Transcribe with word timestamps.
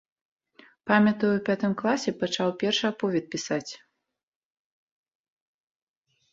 Памятаю 0.91 1.29
ў 1.35 1.41
пятым 1.49 1.75
класе 1.81 2.09
пачаў 2.23 2.49
першы 2.65 2.85
аповед 2.91 3.29
пісаць. 3.37 3.79